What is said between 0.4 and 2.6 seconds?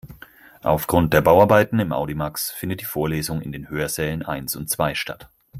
Aufgrund der Bauarbeiten im Audimax